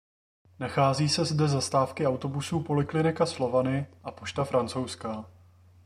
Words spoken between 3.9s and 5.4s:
a "Pošta Francouzská".